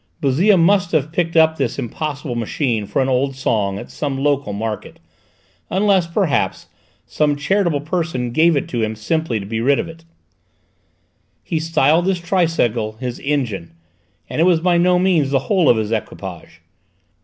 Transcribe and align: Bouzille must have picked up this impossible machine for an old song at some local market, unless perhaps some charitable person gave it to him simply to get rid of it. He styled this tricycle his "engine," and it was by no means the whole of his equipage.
Bouzille 0.19 0.57
must 0.57 0.93
have 0.93 1.11
picked 1.11 1.37
up 1.37 1.57
this 1.57 1.77
impossible 1.77 2.33
machine 2.33 2.87
for 2.87 3.03
an 3.03 3.07
old 3.07 3.35
song 3.35 3.77
at 3.77 3.91
some 3.91 4.17
local 4.17 4.51
market, 4.51 4.97
unless 5.69 6.07
perhaps 6.07 6.65
some 7.05 7.35
charitable 7.35 7.81
person 7.81 8.31
gave 8.31 8.55
it 8.57 8.67
to 8.69 8.81
him 8.81 8.95
simply 8.95 9.39
to 9.39 9.45
get 9.45 9.59
rid 9.59 9.77
of 9.77 9.87
it. 9.87 10.03
He 11.43 11.59
styled 11.59 12.05
this 12.05 12.17
tricycle 12.19 12.93
his 12.93 13.19
"engine," 13.23 13.73
and 14.27 14.41
it 14.41 14.45
was 14.45 14.59
by 14.59 14.79
no 14.79 14.97
means 14.97 15.29
the 15.29 15.37
whole 15.53 15.69
of 15.69 15.77
his 15.77 15.91
equipage. 15.91 16.61